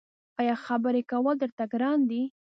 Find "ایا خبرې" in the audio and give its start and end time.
0.39-1.01